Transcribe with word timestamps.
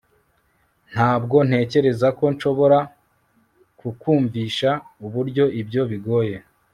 ntabwo 0.91 1.37
ntekereza 1.47 2.07
ko 2.17 2.25
nshobora 2.33 2.79
kukwumvisha 3.79 4.69
uburyo 5.05 5.45
ibyo 5.61 5.81
bigoye 5.91 6.35